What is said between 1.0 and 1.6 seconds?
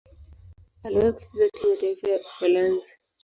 kucheza